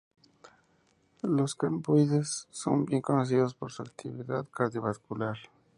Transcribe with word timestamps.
Los 1.21 1.53
cannabinoides 1.53 2.47
son 2.49 2.85
bien 2.85 3.03
conocidos 3.03 3.53
por 3.53 3.71
su 3.71 3.83
actividad 3.83 4.47
cardiovascular. 4.49 5.37